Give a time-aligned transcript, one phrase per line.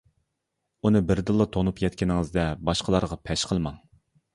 [0.87, 3.83] ئۇنى بىردىنلا تونۇپ يەتكىنىڭىزدە، باشقىلارغا پەش قىلماڭ.